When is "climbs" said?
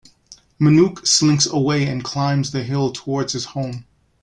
2.03-2.49